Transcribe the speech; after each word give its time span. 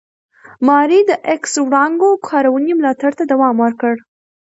ماري 0.67 0.99
د 1.09 1.11
ایکس 1.29 1.53
وړانګو 1.65 2.09
کارونې 2.29 2.73
ملاتړ 2.79 3.11
ته 3.19 3.23
دوام 3.31 3.55
ورکړ. 3.65 3.93